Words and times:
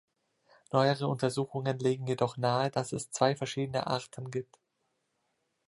Neuere 0.71 1.07
Untersuchungen 1.07 1.77
legen 1.77 2.07
jedoch 2.07 2.35
nahe, 2.35 2.71
dass 2.71 2.91
es 2.91 3.11
zwei 3.11 3.35
verschiedene 3.35 3.85
Arten 3.85 4.31
gibt. 4.31 4.57